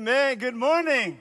[0.00, 0.38] Amen.
[0.38, 1.20] Good morning.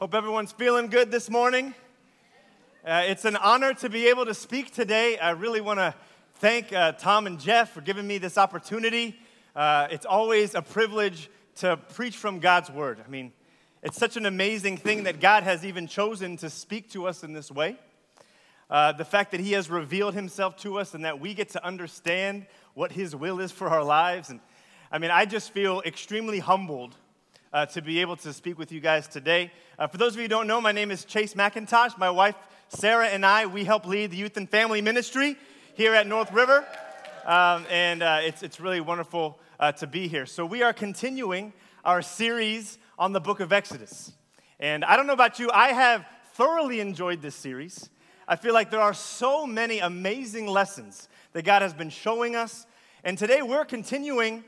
[0.00, 1.72] Hope everyone's feeling good this morning.
[2.84, 5.18] Uh, it's an honor to be able to speak today.
[5.18, 5.94] I really want to
[6.40, 9.20] thank uh, Tom and Jeff for giving me this opportunity.
[9.54, 12.98] Uh, it's always a privilege to preach from God's word.
[13.06, 13.30] I mean,
[13.84, 17.34] it's such an amazing thing that God has even chosen to speak to us in
[17.34, 17.76] this way.
[18.68, 21.64] Uh, the fact that He has revealed Himself to us and that we get to
[21.64, 24.28] understand what His will is for our lives.
[24.28, 24.40] And
[24.90, 26.96] I mean, I just feel extremely humbled
[27.52, 29.52] uh, to be able to speak with you guys today.
[29.78, 31.98] Uh, for those of you who don't know, my name is Chase Mackintosh.
[31.98, 32.36] My wife,
[32.68, 35.36] Sarah, and I, we help lead the youth and family ministry
[35.74, 36.66] here at North River.
[37.26, 40.24] Um, and uh, it's, it's really wonderful uh, to be here.
[40.24, 41.52] So, we are continuing
[41.84, 44.12] our series on the book of Exodus.
[44.58, 47.90] And I don't know about you, I have thoroughly enjoyed this series.
[48.26, 52.64] I feel like there are so many amazing lessons that God has been showing us.
[53.04, 54.44] And today we're continuing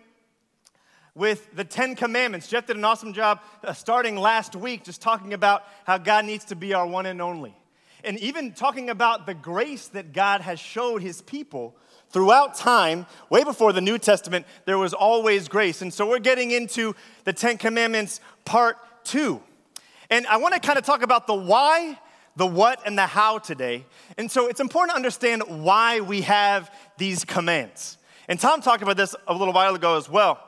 [1.14, 2.48] with the Ten Commandments.
[2.48, 6.44] Jeff did an awesome job uh, starting last week, just talking about how God needs
[6.46, 7.54] to be our one and only.
[8.04, 11.76] And even talking about the grace that God has showed his people
[12.10, 15.82] throughout time, way before the New Testament, there was always grace.
[15.82, 19.42] And so we're getting into the Ten Commandments, part two.
[20.08, 21.98] And I want to kind of talk about the why,
[22.36, 23.86] the what, and the how today.
[24.18, 27.96] And so it's important to understand why we have these commands.
[28.28, 30.38] And Tom talked about this a little while ago as well.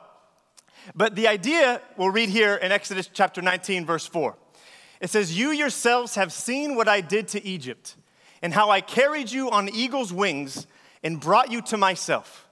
[0.95, 4.35] But the idea we'll read here in Exodus chapter 19, verse 4.
[4.99, 7.95] It says, You yourselves have seen what I did to Egypt,
[8.41, 10.67] and how I carried you on eagle's wings
[11.03, 12.47] and brought you to myself.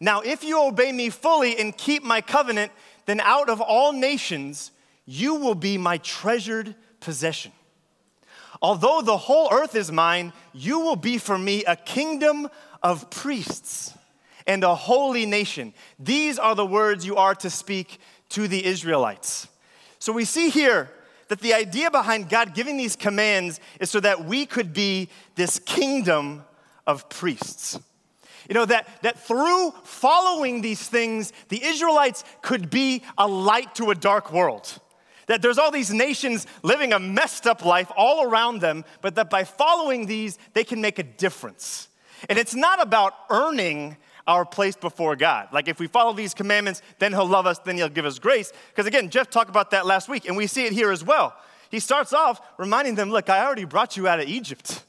[0.00, 2.72] Now, if you obey me fully and keep my covenant,
[3.06, 4.70] then out of all nations
[5.06, 7.52] you will be my treasured possession.
[8.62, 12.48] Although the whole earth is mine, you will be for me a kingdom
[12.82, 13.93] of priests
[14.46, 15.72] and a holy nation.
[15.98, 17.98] These are the words you are to speak
[18.30, 19.48] to the Israelites.
[19.98, 20.90] So we see here
[21.28, 25.58] that the idea behind God giving these commands is so that we could be this
[25.58, 26.44] kingdom
[26.86, 27.78] of priests.
[28.48, 33.90] You know, that, that through following these things, the Israelites could be a light to
[33.90, 34.78] a dark world.
[35.26, 39.30] That there's all these nations living a messed up life all around them, but that
[39.30, 41.88] by following these, they can make a difference.
[42.28, 43.96] And it's not about earning
[44.26, 45.48] our place before God.
[45.52, 48.52] Like if we follow these commandments, then He'll love us, then He'll give us grace.
[48.70, 51.34] Because again, Jeff talked about that last week, and we see it here as well.
[51.70, 54.84] He starts off reminding them, Look, I already brought you out of Egypt.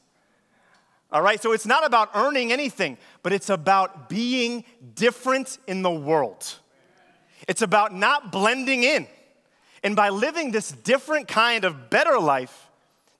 [1.12, 4.64] All right, so it's not about earning anything, but it's about being
[4.94, 6.54] different in the world.
[7.46, 9.06] It's about not blending in.
[9.82, 12.66] And by living this different kind of better life,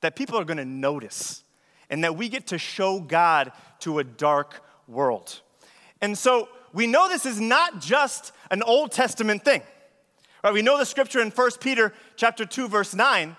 [0.00, 1.42] that people are gonna notice
[1.88, 5.40] and that we get to show God to a dark world.
[6.00, 9.62] And so we know this is not just an Old Testament thing.
[10.44, 10.52] Right?
[10.52, 13.36] We know the scripture in 1 Peter chapter 2 verse 9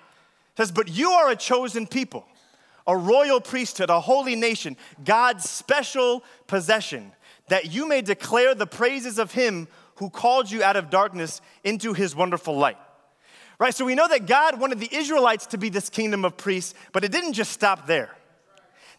[0.57, 2.27] says, "But you are a chosen people,
[2.87, 7.13] a royal priesthood, a holy nation, God's special possession,
[7.47, 11.93] that you may declare the praises of him who called you out of darkness into
[11.93, 12.77] his wonderful light."
[13.59, 13.75] Right?
[13.75, 17.03] So we know that God wanted the Israelites to be this kingdom of priests, but
[17.03, 18.16] it didn't just stop there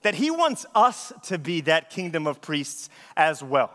[0.03, 3.73] that he wants us to be that kingdom of priests as well.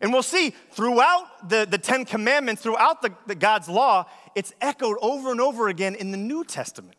[0.00, 4.96] And we'll see throughout the, the Ten Commandments, throughout the, the God's law, it's echoed
[5.02, 6.96] over and over again in the New Testament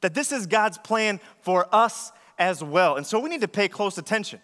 [0.00, 2.96] that this is God's plan for us as well.
[2.96, 4.40] And so we need to pay close attention.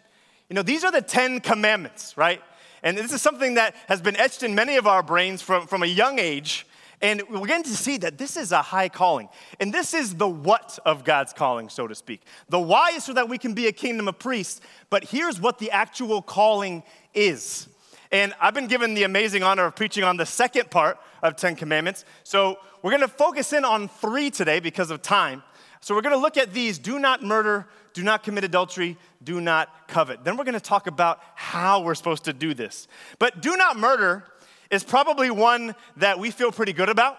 [0.49, 2.41] You know, these are the Ten Commandments, right?
[2.83, 5.83] And this is something that has been etched in many of our brains from, from
[5.83, 6.67] a young age.
[7.03, 9.29] And we're getting to see that this is a high calling.
[9.59, 12.23] And this is the what of God's calling, so to speak.
[12.49, 15.59] The why is so that we can be a kingdom of priests, but here's what
[15.59, 16.83] the actual calling
[17.15, 17.69] is.
[18.13, 21.55] And I've been given the amazing honor of preaching on the second part of Ten
[21.57, 22.05] Commandments.
[22.25, 25.43] So we're gonna focus in on three today because of time.
[25.81, 29.89] So we're gonna look at these do not murder, do not commit adultery, do not
[29.89, 30.25] covet.
[30.25, 32.89] Then we're gonna talk about how we're supposed to do this.
[33.19, 34.25] But do not murder
[34.71, 37.19] is probably one that we feel pretty good about,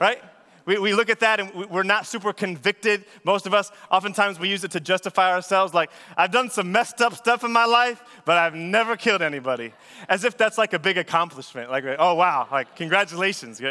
[0.00, 0.22] right?
[0.66, 3.04] We, we look at that and we're not super convicted.
[3.24, 5.72] Most of us, oftentimes, we use it to justify ourselves.
[5.72, 9.72] Like, I've done some messed up stuff in my life, but I've never killed anybody.
[10.08, 11.70] As if that's like a big accomplishment.
[11.70, 13.62] Like, oh, wow, like, congratulations.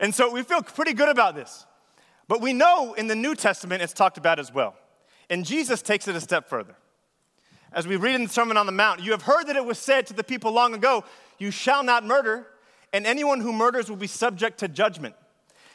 [0.00, 1.64] And so we feel pretty good about this.
[2.28, 4.74] But we know in the New Testament it's talked about as well.
[5.30, 6.74] And Jesus takes it a step further.
[7.72, 9.78] As we read in the Sermon on the Mount, you have heard that it was
[9.78, 11.04] said to the people long ago,
[11.38, 12.46] You shall not murder,
[12.92, 15.14] and anyone who murders will be subject to judgment.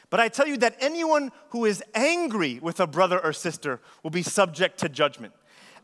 [0.10, 4.12] But I tell you that anyone who is angry with a brother or sister will
[4.12, 5.34] be subject to judgment.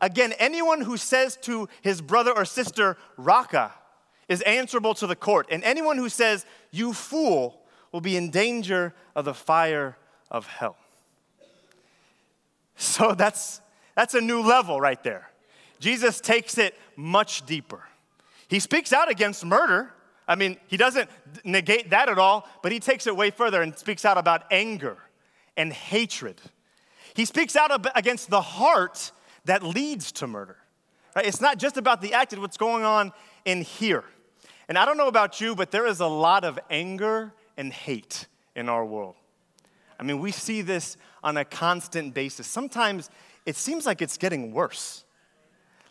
[0.00, 3.72] Again, anyone who says to his brother or sister, Raca,
[4.28, 8.94] is answerable to the court, and anyone who says, You fool, will be in danger
[9.14, 9.96] of the fire
[10.30, 10.76] of hell.
[12.76, 13.60] So that's,
[13.96, 15.30] that's a new level right there.
[15.80, 17.87] Jesus takes it much deeper.
[18.48, 19.92] He speaks out against murder.
[20.26, 21.08] I mean, he doesn't
[21.44, 24.98] negate that at all, but he takes it way further and speaks out about anger
[25.56, 26.40] and hatred.
[27.14, 29.12] He speaks out against the heart
[29.44, 30.56] that leads to murder.
[31.16, 31.26] Right?
[31.26, 33.12] It's not just about the act, it's what's going on
[33.44, 34.04] in here.
[34.68, 38.26] And I don't know about you, but there is a lot of anger and hate
[38.54, 39.16] in our world.
[39.98, 42.46] I mean, we see this on a constant basis.
[42.46, 43.10] Sometimes
[43.46, 45.04] it seems like it's getting worse.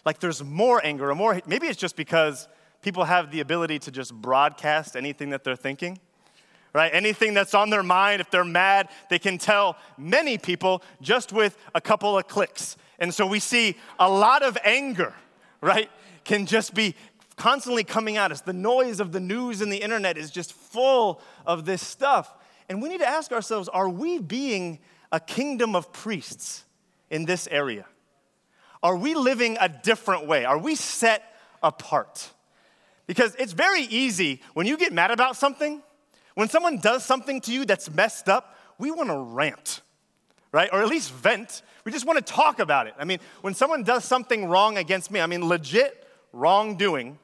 [0.05, 2.47] Like there's more anger or more, maybe it's just because
[2.81, 5.99] people have the ability to just broadcast anything that they're thinking,
[6.73, 6.91] right?
[6.93, 11.57] Anything that's on their mind, if they're mad, they can tell many people just with
[11.75, 12.77] a couple of clicks.
[12.99, 15.13] And so we see a lot of anger,
[15.61, 15.89] right?
[16.23, 16.95] Can just be
[17.35, 18.41] constantly coming at us.
[18.41, 22.33] The noise of the news and the internet is just full of this stuff.
[22.69, 24.79] And we need to ask ourselves are we being
[25.11, 26.65] a kingdom of priests
[27.09, 27.85] in this area?
[28.87, 30.45] Are we living a different way?
[30.45, 31.21] Are we set
[31.61, 32.31] apart?
[33.05, 35.81] Because it's very easy when you get mad about something,
[36.35, 39.81] when someone does something to you that's messed up, we want to rant,
[40.53, 40.69] right?
[40.71, 41.63] Or at least vent.
[41.83, 42.93] We just want to talk about it.
[42.97, 47.19] I mean, when someone does something wrong against me, I mean, legit wrongdoing,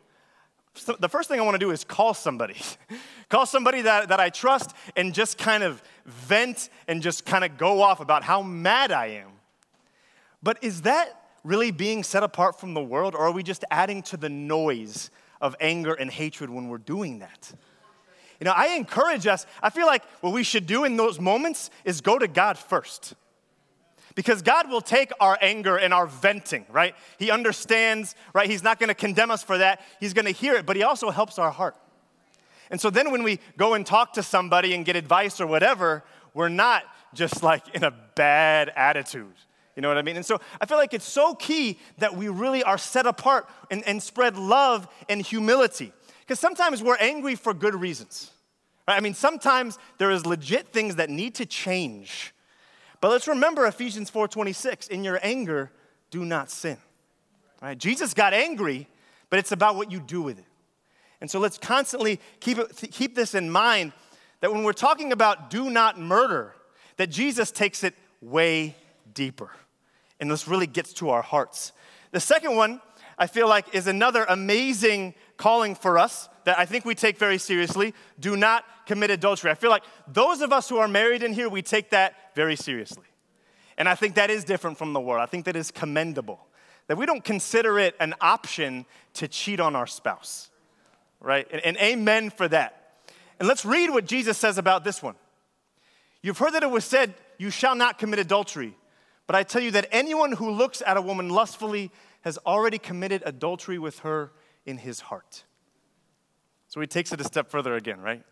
[0.74, 2.58] so the first thing I want to do is call somebody.
[3.30, 7.58] call somebody that, that I trust and just kind of vent and just kind of
[7.58, 9.30] go off about how mad I am.
[10.42, 14.02] But is that really being set apart from the world, or are we just adding
[14.04, 15.12] to the noise
[15.42, 17.52] of anger and hatred when we're doing that?
[18.40, 21.70] You know, I encourage us, I feel like what we should do in those moments
[21.86, 23.14] is go to God first.
[24.16, 26.96] Because God will take our anger and our venting, right?
[27.18, 28.50] He understands, right?
[28.50, 29.82] He's not gonna condemn us for that.
[30.00, 31.76] He's gonna hear it, but He also helps our heart.
[32.70, 36.04] And so then when we go and talk to somebody and get advice or whatever,
[36.34, 39.34] we're not just like in a bad attitude.
[39.76, 40.16] You know what I mean?
[40.16, 43.84] And so I feel like it's so key that we really are set apart and,
[43.88, 45.92] and spread love and humility.
[46.22, 48.32] Because sometimes we're angry for good reasons.
[48.88, 48.98] Right?
[48.98, 52.34] I mean, sometimes there is legit things that need to change
[53.04, 55.70] but let's remember Ephesians 4:26, in your anger
[56.10, 56.78] do not sin.
[57.62, 57.78] Right?
[57.78, 58.88] Jesus got angry,
[59.30, 60.46] but it's about what you do with it.
[61.20, 63.92] And so let's constantly keep, it, keep this in mind
[64.40, 66.56] that when we're talking about do not murder,
[66.96, 68.74] that Jesus takes it way
[69.14, 69.52] deeper.
[70.24, 71.74] And this really gets to our hearts.
[72.12, 72.80] The second one,
[73.18, 77.38] I feel like, is another amazing calling for us that I think we take very
[77.38, 77.94] seriously.
[78.22, 79.52] Do not commit adultery.
[79.52, 82.56] I feel like those of us who are married in here, we take that very
[82.56, 83.04] seriously.
[83.78, 85.22] And I think that is different from the world.
[85.22, 86.40] I think that is commendable.
[86.88, 88.86] That we don't consider it an option
[89.16, 90.50] to cheat on our spouse,
[91.20, 91.46] right?
[91.52, 92.94] And, and amen for that.
[93.40, 95.16] And let's read what Jesus says about this one.
[96.22, 98.78] You've heard that it was said, You shall not commit adultery.
[99.28, 101.92] But I tell you that anyone who looks at a woman lustfully
[102.22, 104.32] has already committed adultery with her
[104.66, 105.44] in his heart.
[106.68, 108.24] So he takes it a step further again, right?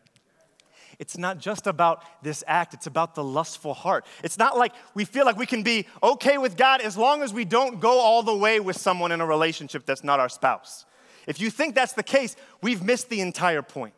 [1.00, 4.06] It's not just about this act, it's about the lustful heart.
[4.24, 7.34] It's not like we feel like we can be okay with God as long as
[7.34, 10.86] we don't go all the way with someone in a relationship that's not our spouse.
[11.28, 13.94] If you think that's the case, we've missed the entire point.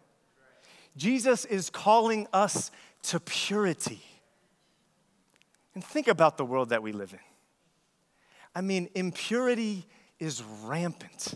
[0.95, 2.71] Jesus is calling us
[3.03, 4.01] to purity.
[5.75, 7.19] And think about the world that we live in.
[8.55, 9.87] I mean, impurity
[10.19, 11.35] is rampant.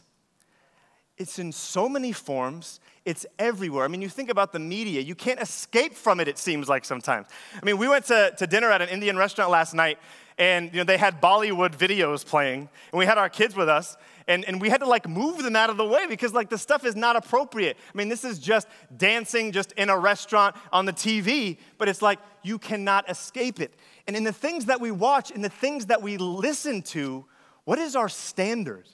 [1.17, 3.83] It's in so many forms, it's everywhere.
[3.83, 6.85] I mean, you think about the media, you can't escape from it, it seems like
[6.85, 7.27] sometimes.
[7.59, 9.97] I mean, we went to, to dinner at an Indian restaurant last night,
[10.37, 13.97] and you know, they had Bollywood videos playing, and we had our kids with us,
[14.27, 16.57] and, and we had to like move them out of the way because like the
[16.57, 17.77] stuff is not appropriate.
[17.91, 22.03] I mean, this is just dancing just in a restaurant on the TV, but it's
[22.03, 23.73] like you cannot escape it.
[24.07, 27.25] And in the things that we watch, in the things that we listen to,
[27.65, 28.87] what is our standard?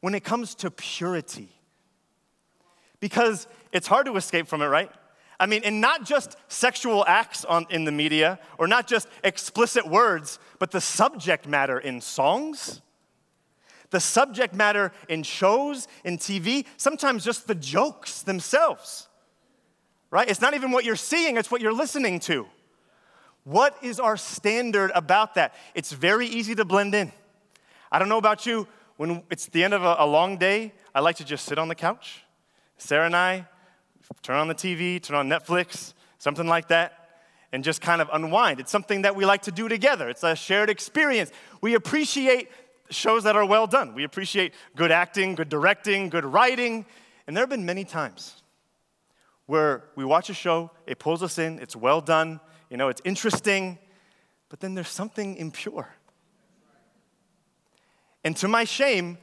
[0.00, 1.48] when it comes to purity.
[3.00, 4.90] Because it's hard to escape from it, right?
[5.40, 9.86] I mean, and not just sexual acts on, in the media or not just explicit
[9.86, 12.82] words, but the subject matter in songs,
[13.90, 19.08] the subject matter in shows, in TV, sometimes just the jokes themselves,
[20.10, 20.28] right?
[20.28, 22.46] It's not even what you're seeing, it's what you're listening to.
[23.48, 25.54] What is our standard about that?
[25.74, 27.10] It's very easy to blend in.
[27.90, 31.00] I don't know about you, when it's the end of a, a long day, I
[31.00, 32.24] like to just sit on the couch.
[32.76, 33.46] Sarah and I
[34.20, 38.60] turn on the TV, turn on Netflix, something like that, and just kind of unwind.
[38.60, 40.10] It's something that we like to do together.
[40.10, 41.32] It's a shared experience.
[41.62, 42.50] We appreciate
[42.90, 43.94] shows that are well done.
[43.94, 46.84] We appreciate good acting, good directing, good writing.
[47.26, 48.42] And there have been many times
[49.46, 53.02] where we watch a show, it pulls us in, it's well done, you know, it's
[53.04, 53.78] interesting,
[54.48, 55.88] but then there's something impure.
[58.24, 59.18] And to my shame,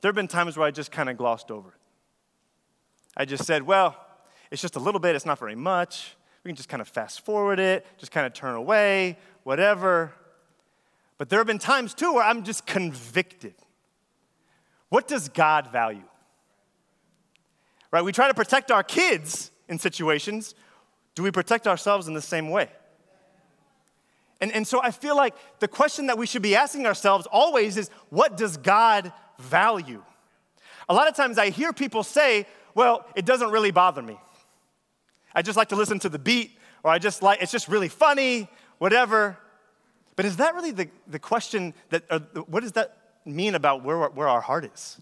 [0.00, 1.74] there have been times where I just kind of glossed over it.
[3.16, 3.96] I just said, well,
[4.50, 6.16] it's just a little bit, it's not very much.
[6.42, 10.12] We can just kind of fast forward it, just kind of turn away, whatever.
[11.16, 13.54] But there have been times too where I'm just convicted.
[14.90, 16.04] What does God value?
[17.90, 18.02] Right?
[18.04, 20.54] We try to protect our kids in situations.
[21.14, 22.68] Do we protect ourselves in the same way?
[24.44, 27.78] And, and so I feel like the question that we should be asking ourselves always
[27.78, 30.02] is what does God value?
[30.86, 34.18] A lot of times I hear people say, well, it doesn't really bother me.
[35.34, 37.88] I just like to listen to the beat, or I just like, it's just really
[37.88, 39.38] funny, whatever.
[40.14, 43.96] But is that really the, the question that, uh, what does that mean about where,
[44.10, 45.00] where our heart is?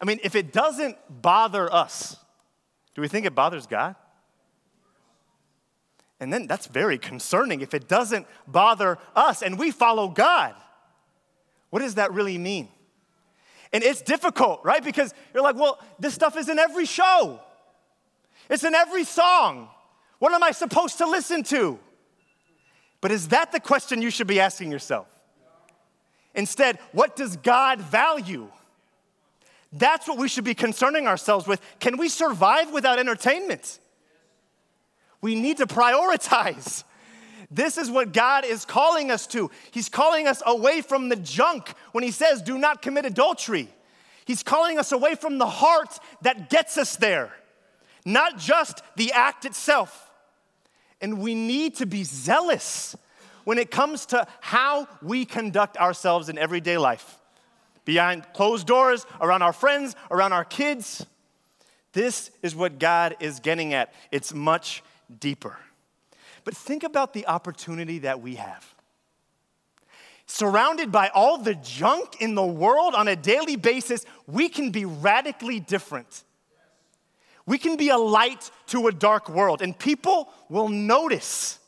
[0.00, 2.16] I mean, if it doesn't bother us,
[2.94, 3.96] do we think it bothers God?
[6.22, 10.54] And then that's very concerning if it doesn't bother us and we follow God.
[11.70, 12.68] What does that really mean?
[13.72, 14.84] And it's difficult, right?
[14.84, 17.40] Because you're like, well, this stuff is in every show,
[18.48, 19.68] it's in every song.
[20.20, 21.80] What am I supposed to listen to?
[23.00, 25.08] But is that the question you should be asking yourself?
[26.36, 28.46] Instead, what does God value?
[29.72, 31.60] That's what we should be concerning ourselves with.
[31.80, 33.80] Can we survive without entertainment?
[35.22, 36.84] We need to prioritize.
[37.50, 39.50] This is what God is calling us to.
[39.70, 43.68] He's calling us away from the junk when He says, do not commit adultery.
[44.24, 47.32] He's calling us away from the heart that gets us there,
[48.04, 50.10] not just the act itself.
[51.00, 52.96] And we need to be zealous
[53.44, 57.18] when it comes to how we conduct ourselves in everyday life.
[57.84, 61.04] Behind closed doors, around our friends, around our kids.
[61.92, 63.92] This is what God is getting at.
[64.12, 64.84] It's much
[65.20, 65.58] deeper.
[66.44, 68.74] But think about the opportunity that we have.
[70.26, 74.84] Surrounded by all the junk in the world on a daily basis, we can be
[74.84, 76.24] radically different.
[77.44, 81.58] We can be a light to a dark world, and people will notice.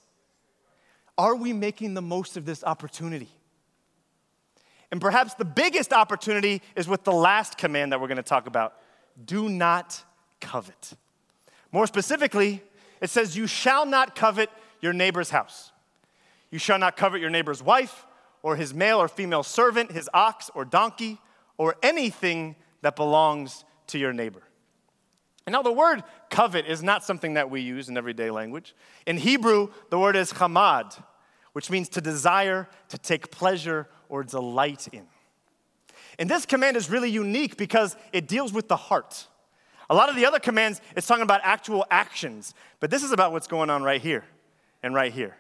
[1.19, 3.29] Are we making the most of this opportunity?
[4.91, 8.47] And perhaps the biggest opportunity is with the last command that we're going to talk
[8.47, 8.75] about
[9.25, 10.03] do not
[10.41, 10.93] covet.
[11.73, 12.63] More specifically,
[13.05, 14.49] it says, You shall not covet
[14.81, 15.73] your neighbor's house.
[16.51, 18.07] You shall not covet your neighbor's wife,
[18.43, 21.21] or his male or female servant, his ox or donkey,
[21.59, 24.43] or anything that belongs to your neighbor.
[25.47, 28.75] And now, the word covet is not something that we use in everyday language.
[29.07, 30.99] In Hebrew, the word is chamad,
[31.53, 35.05] which means to desire, to take pleasure, or delight in.
[36.19, 39.27] And this command is really unique because it deals with the heart.
[39.91, 43.33] A lot of the other commands, it's talking about actual actions, but this is about
[43.33, 44.25] what's going on right here
[44.83, 45.37] and right here.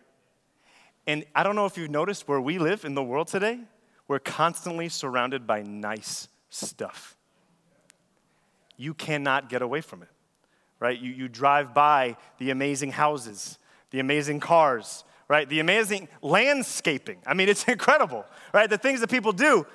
[1.07, 3.61] And I don't know if you've noticed where we live in the world today,
[4.09, 7.17] we're constantly surrounded by nice stuff
[8.77, 10.09] you cannot get away from it,
[10.81, 10.99] right?
[10.99, 13.59] You, you drive by the amazing houses,
[13.91, 15.49] the amazing cars, right?
[15.49, 17.19] The amazing landscaping.
[17.27, 18.69] I mean, it's incredible, right?
[18.69, 19.67] The things that people do.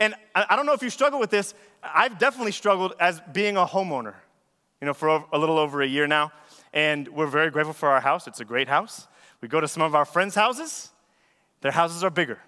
[0.00, 1.54] And I, don't know if you struggle with this.
[1.82, 4.14] I've definitely struggled as being a homeowner,
[4.80, 6.32] you know, for a little over a year now.
[6.72, 8.26] And we're very grateful for our house.
[8.26, 9.06] It's a great house.
[9.40, 10.90] We go to some of our friends' houses,
[11.60, 12.40] their houses are bigger.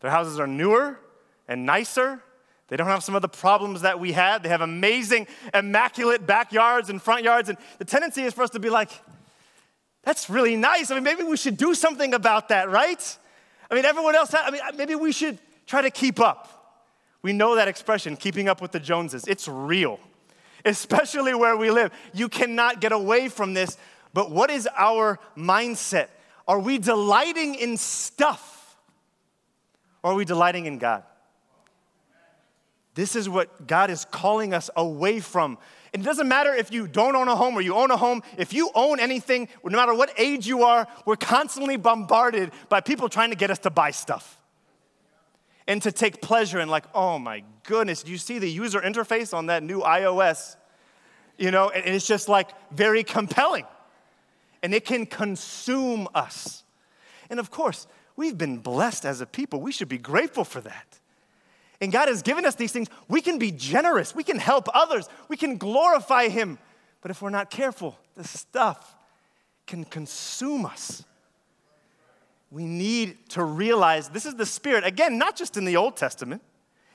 [0.00, 1.00] Their houses are newer
[1.48, 2.22] and nicer
[2.68, 4.42] they don't have some of the problems that we had.
[4.42, 7.48] They have amazing, immaculate backyards and front yards.
[7.48, 8.90] And the tendency is for us to be like,
[10.02, 10.90] that's really nice.
[10.90, 13.18] I mean, maybe we should do something about that, right?
[13.70, 16.50] I mean, everyone else, I mean, maybe we should try to keep up.
[17.22, 19.24] We know that expression, keeping up with the Joneses.
[19.26, 19.98] It's real,
[20.64, 21.90] especially where we live.
[22.12, 23.78] You cannot get away from this.
[24.12, 26.08] But what is our mindset?
[26.46, 28.76] Are we delighting in stuff?
[30.02, 31.02] Or are we delighting in God?
[32.94, 35.56] This is what God is calling us away from.
[35.94, 38.22] It doesn't matter if you don't own a home or you own a home.
[38.36, 43.08] If you own anything, no matter what age you are, we're constantly bombarded by people
[43.08, 44.38] trying to get us to buy stuff
[45.66, 49.32] and to take pleasure in, like, oh my goodness, do you see the user interface
[49.32, 50.56] on that new iOS?
[51.38, 53.64] You know, and it's just like very compelling.
[54.62, 56.64] And it can consume us.
[57.28, 59.60] And of course, we've been blessed as a people.
[59.60, 61.00] We should be grateful for that
[61.84, 64.14] and God has given us these things, we can be generous.
[64.14, 65.06] We can help others.
[65.28, 66.58] We can glorify Him.
[67.02, 68.96] But if we're not careful, the stuff
[69.66, 71.04] can consume us.
[72.54, 76.40] We need to realize this is the Spirit, again, not just in the Old Testament,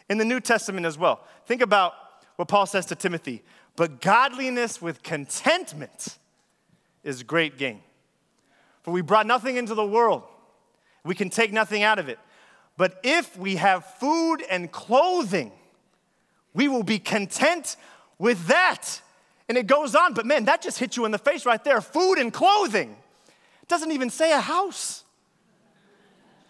[0.09, 1.27] in the New Testament as well.
[1.47, 1.95] Think about
[2.37, 3.43] what Paul says to Timothy.
[3.75, 6.17] But godliness with contentment
[7.03, 7.81] is great gain.
[8.83, 10.23] For we brought nothing into the world,
[11.03, 12.19] we can take nothing out of it.
[12.77, 15.51] But if we have food and clothing,
[16.53, 17.75] we will be content
[18.17, 19.01] with that.
[19.49, 21.81] And it goes on, but man, that just hit you in the face right there.
[21.81, 22.95] Food and clothing.
[23.61, 25.03] It doesn't even say a house.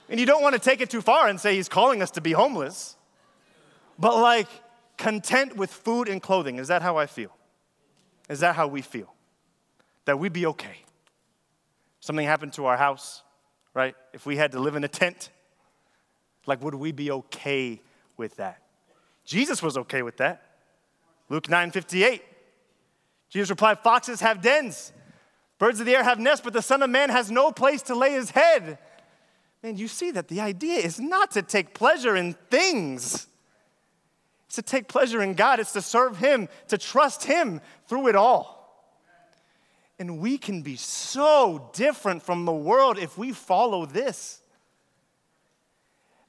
[0.10, 2.22] And you don't want to take it too far and say he's calling us to
[2.22, 2.98] be homeless.
[3.98, 4.48] But like,
[5.00, 6.60] content with food and clothing.
[6.60, 7.32] Is that how I feel?
[8.30, 9.14] Is that how we feel?
[10.06, 10.84] That we'd be okay.
[12.02, 13.24] Something happened to our house,
[13.74, 13.96] right?
[14.14, 15.30] If we had to live in a tent,
[16.46, 17.82] like, would we be okay
[18.18, 18.62] with that?
[19.26, 20.44] Jesus was okay with that.
[21.30, 22.24] Luke 9 58.
[23.30, 24.92] Jesus replied, Foxes have dens,
[25.60, 27.96] birds of the air have nests, but the Son of Man has no place to
[27.96, 28.80] lay his head.
[29.64, 33.28] Man, you see that the idea is not to take pleasure in things,
[34.46, 38.16] it's to take pleasure in God, it's to serve Him, to trust Him through it
[38.16, 38.60] all.
[40.00, 44.42] And we can be so different from the world if we follow this.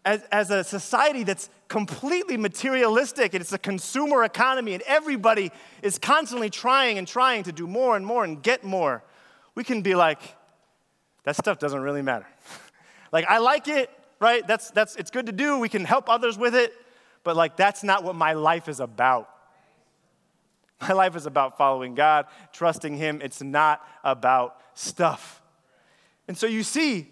[0.04, 5.98] As, as a society that's completely materialistic and it's a consumer economy and everybody is
[5.98, 9.04] constantly trying and trying to do more and more and get more,
[9.54, 10.20] we can be like,
[11.24, 12.26] that stuff doesn't really matter.
[13.12, 13.90] like, I like it,
[14.20, 14.46] right?
[14.46, 15.58] That's, that's, it's good to do.
[15.58, 16.74] We can help others with it
[17.24, 19.28] but like that's not what my life is about.
[20.80, 23.20] My life is about following God, trusting Him.
[23.22, 25.42] It's not about stuff.
[26.26, 27.08] And so you see,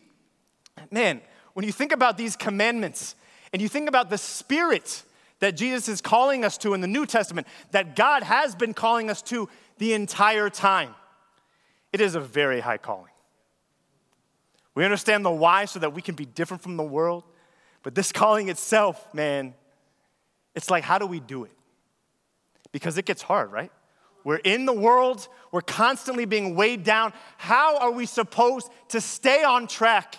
[0.90, 1.20] man,
[1.52, 3.14] when you think about these commandments
[3.52, 5.02] and you think about the spirit
[5.40, 9.10] that Jesus is calling us to in the New Testament, that God has been calling
[9.10, 10.94] us to the entire time,
[11.92, 13.12] it is a very high calling.
[14.78, 17.24] We understand the why so that we can be different from the world,
[17.82, 19.54] but this calling itself, man,
[20.54, 21.50] it's like, how do we do it?
[22.70, 23.72] Because it gets hard, right?
[24.22, 27.12] We're in the world, we're constantly being weighed down.
[27.38, 30.14] How are we supposed to stay on track?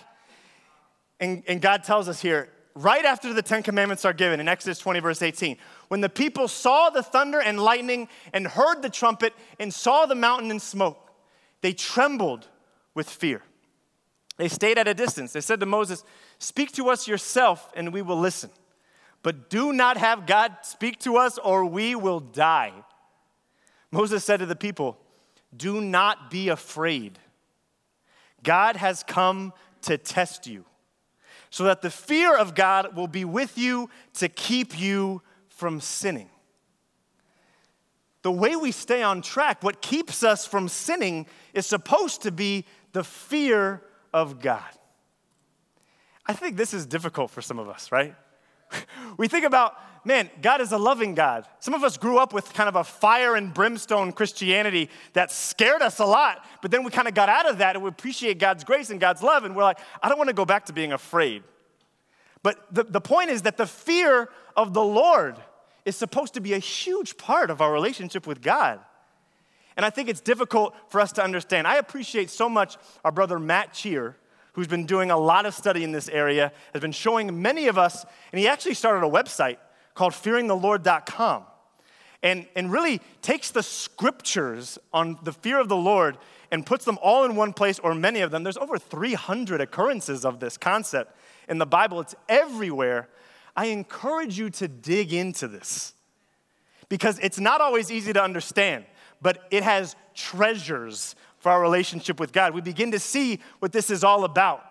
[1.20, 4.78] And, and God tells us here, right after the Ten Commandments are given in Exodus
[4.78, 5.56] 20, verse 18,
[5.88, 10.14] when the people saw the thunder and lightning and heard the trumpet and saw the
[10.14, 11.12] mountain in smoke,
[11.62, 12.46] they trembled
[12.94, 13.40] with fear.
[14.40, 15.34] They stayed at a distance.
[15.34, 16.02] They said to Moses,
[16.38, 18.48] Speak to us yourself, and we will listen.
[19.22, 22.72] But do not have God speak to us, or we will die.
[23.90, 24.96] Moses said to the people,
[25.54, 27.18] Do not be afraid.
[28.42, 30.64] God has come to test you,
[31.50, 36.30] so that the fear of God will be with you to keep you from sinning.
[38.22, 42.64] The way we stay on track, what keeps us from sinning, is supposed to be
[42.92, 44.62] the fear of God.
[46.26, 48.14] I think this is difficult for some of us, right?
[49.16, 51.46] we think about, man, God is a loving God.
[51.58, 55.82] Some of us grew up with kind of a fire and brimstone Christianity that scared
[55.82, 58.38] us a lot, but then we kind of got out of that and we appreciate
[58.38, 60.72] God's grace and God's love, and we're like, I don't want to go back to
[60.72, 61.42] being afraid.
[62.42, 65.36] But the, the point is that the fear of the Lord
[65.84, 68.80] is supposed to be a huge part of our relationship with God.
[69.80, 71.66] And I think it's difficult for us to understand.
[71.66, 74.14] I appreciate so much our brother Matt Cheer
[74.52, 77.78] who's been doing a lot of study in this area, has been showing many of
[77.78, 79.56] us, and he actually started a website
[79.94, 81.44] called fearingthelord.com.
[82.22, 86.18] And, and really takes the scriptures on the fear of the Lord
[86.50, 88.42] and puts them all in one place, or many of them.
[88.42, 91.16] There's over 300 occurrences of this concept
[91.48, 93.08] in the Bible, it's everywhere.
[93.56, 95.94] I encourage you to dig into this
[96.90, 98.84] because it's not always easy to understand,
[99.22, 102.54] but it has treasures for our relationship with God.
[102.54, 104.64] We begin to see what this is all about.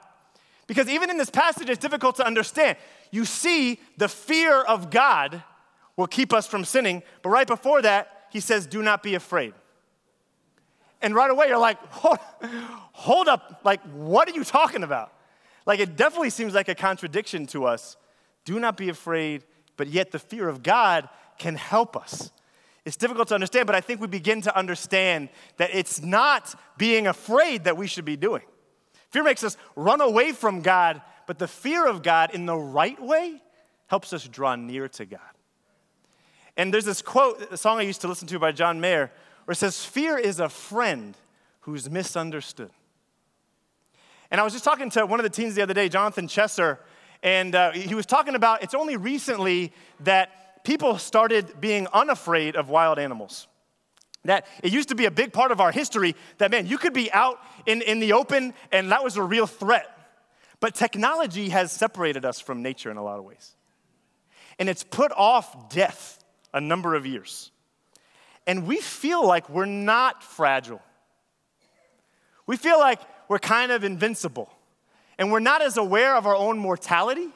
[0.67, 2.77] Because even in this passage, it's difficult to understand.
[3.11, 5.43] You see, the fear of God
[5.97, 9.53] will keep us from sinning, but right before that, he says, Do not be afraid.
[11.01, 12.19] And right away, you're like, hold,
[12.91, 15.13] hold up, like, what are you talking about?
[15.65, 17.95] Like, it definitely seems like a contradiction to us.
[18.43, 19.43] Do not be afraid,
[19.77, 21.07] but yet the fear of God
[21.37, 22.31] can help us.
[22.89, 27.05] It's difficult to understand, but I think we begin to understand that it's not being
[27.05, 28.41] afraid that we should be doing.
[29.11, 32.99] Fear makes us run away from God, but the fear of God in the right
[32.99, 33.43] way
[33.85, 35.19] helps us draw near to God.
[36.57, 39.11] And there's this quote, a song I used to listen to by John Mayer,
[39.45, 41.15] where it says, Fear is a friend
[41.59, 42.71] who's misunderstood.
[44.31, 46.79] And I was just talking to one of the teens the other day, Jonathan Chesser,
[47.21, 52.69] and uh, he was talking about it's only recently that people started being unafraid of
[52.69, 53.47] wild animals.
[54.25, 56.93] That it used to be a big part of our history that, man, you could
[56.93, 59.87] be out in, in the open and that was a real threat.
[60.59, 63.55] But technology has separated us from nature in a lot of ways.
[64.57, 66.21] And it's put off death
[66.53, 67.51] a number of years.
[68.45, 70.81] And we feel like we're not fragile.
[72.45, 74.51] We feel like we're kind of invincible.
[75.17, 77.29] And we're not as aware of our own mortality.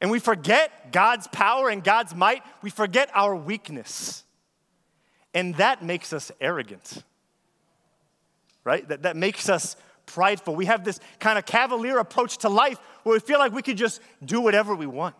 [0.00, 2.42] And we forget God's power and God's might.
[2.62, 4.24] We forget our weakness.
[5.34, 7.04] And that makes us arrogant,
[8.64, 8.86] right?
[8.88, 10.56] That, that makes us prideful.
[10.56, 13.76] We have this kind of cavalier approach to life where we feel like we could
[13.76, 15.14] just do whatever we want.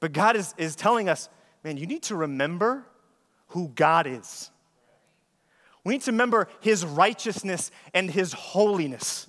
[0.00, 1.28] But God is, is telling us,
[1.62, 2.86] man, you need to remember
[3.48, 4.50] who God is.
[5.84, 9.28] We need to remember his righteousness and his holiness,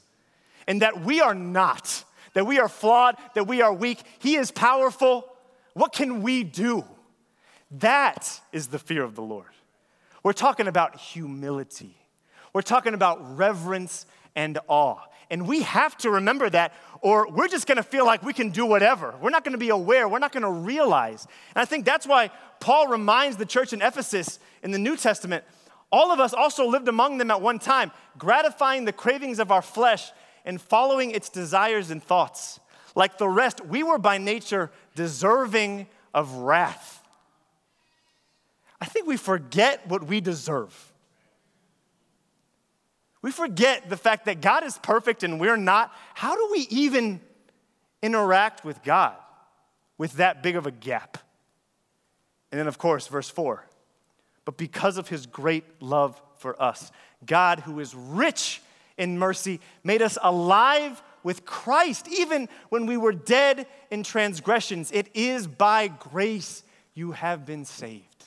[0.68, 4.02] and that we are not, that we are flawed, that we are weak.
[4.20, 5.26] He is powerful.
[5.74, 6.84] What can we do?
[7.72, 9.48] That is the fear of the Lord.
[10.22, 11.98] We're talking about humility.
[12.54, 15.00] We're talking about reverence and awe.
[15.30, 18.66] And we have to remember that, or we're just gonna feel like we can do
[18.66, 19.16] whatever.
[19.22, 21.28] We're not gonna be aware, we're not gonna realize.
[21.56, 25.44] And I think that's why Paul reminds the church in Ephesus in the New Testament
[25.94, 29.62] all of us also lived among them at one time, gratifying the cravings of our
[29.62, 30.12] flesh
[30.46, 32.60] and following its desires and thoughts.
[32.96, 37.02] Like the rest, we were by nature deserving of wrath.
[38.80, 40.92] I think we forget what we deserve.
[43.22, 45.94] We forget the fact that God is perfect and we're not.
[46.14, 47.22] How do we even
[48.02, 49.16] interact with God
[49.98, 51.18] with that big of a gap?
[52.52, 53.66] And then, of course, verse 4
[54.46, 56.92] but because of his great love for us,
[57.26, 58.62] God, who is rich
[58.98, 64.92] in mercy, made us alive with Christ, even when we were dead in transgressions.
[64.92, 68.26] It is by grace you have been saved.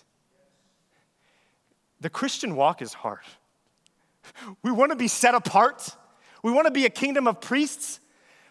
[2.00, 3.20] The Christian walk is hard.
[4.62, 5.88] We want to be set apart.
[6.42, 8.00] We want to be a kingdom of priests.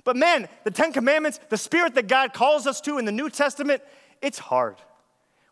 [0.03, 3.29] But man, the Ten Commandments, the spirit that God calls us to in the New
[3.29, 3.81] Testament,
[4.21, 4.77] it's hard.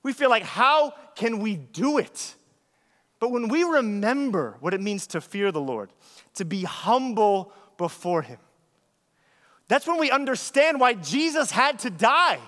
[0.04, 2.36] We feel like, how can we do it?
[3.24, 5.90] But when we remember what it means to fear the Lord,
[6.34, 8.38] to be humble before Him,
[9.70, 12.42] that's when we understand why Jesus had to die.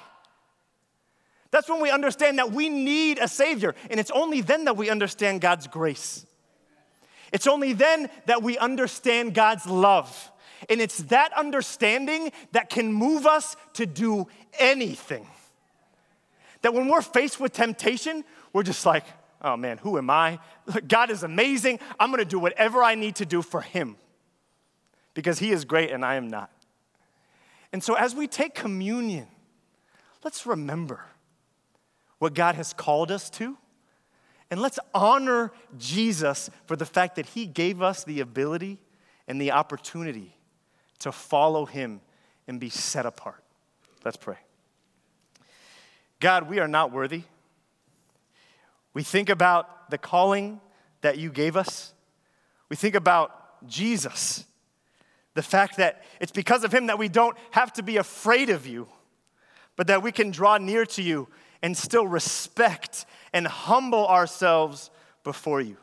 [1.49, 3.73] That's when we understand that we need a Savior.
[3.89, 6.25] And it's only then that we understand God's grace.
[7.31, 10.29] It's only then that we understand God's love.
[10.67, 14.27] And it's that understanding that can move us to do
[14.59, 15.25] anything.
[16.63, 19.05] That when we're faced with temptation, we're just like,
[19.41, 20.39] oh man, who am I?
[20.87, 21.79] God is amazing.
[21.99, 23.97] I'm gonna do whatever I need to do for Him
[25.13, 26.51] because He is great and I am not.
[27.71, 29.27] And so as we take communion,
[30.23, 31.01] let's remember
[32.19, 33.57] what God has called us to
[34.51, 38.79] and let's honor Jesus for the fact that he gave us the ability
[39.27, 40.37] and the opportunity
[40.99, 42.01] to follow him
[42.47, 43.43] and be set apart.
[44.03, 44.37] Let's pray.
[46.19, 47.23] God, we are not worthy.
[48.95, 50.61] We think about the calling
[51.01, 51.93] that you gave us.
[52.69, 54.45] We think about Jesus,
[55.35, 58.65] the fact that it's because of him that we don't have to be afraid of
[58.65, 58.87] you,
[59.75, 61.27] but that we can draw near to you
[61.61, 64.89] and still respect and humble ourselves
[65.23, 65.77] before you.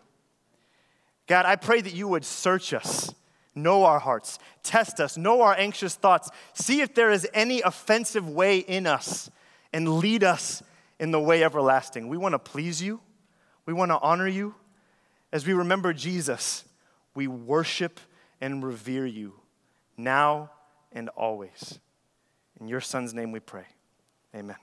[1.26, 3.14] God, I pray that you would search us,
[3.54, 8.28] know our hearts, test us, know our anxious thoughts, see if there is any offensive
[8.28, 9.30] way in us,
[9.70, 10.62] and lead us
[11.02, 12.06] in the way everlasting.
[12.06, 13.00] We want to please you,
[13.66, 14.54] we want to honor you.
[15.32, 16.64] As we remember Jesus,
[17.12, 17.98] we worship
[18.40, 19.34] and revere you
[19.96, 20.52] now
[20.92, 21.80] and always.
[22.60, 23.64] In your son's name we pray.
[24.32, 24.56] Amen.